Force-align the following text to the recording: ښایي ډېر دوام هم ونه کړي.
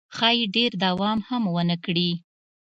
ښایي 0.15 0.43
ډېر 0.55 0.71
دوام 0.83 1.19
هم 1.27 1.43
ونه 1.55 1.75
کړي. 1.85 2.09